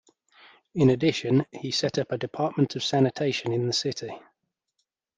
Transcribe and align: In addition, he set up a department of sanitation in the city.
In 0.73 0.89
addition, 0.89 1.45
he 1.51 1.69
set 1.69 1.99
up 1.99 2.11
a 2.11 2.17
department 2.17 2.75
of 2.75 2.83
sanitation 2.83 3.53
in 3.53 3.67
the 3.67 3.71
city. 3.71 4.17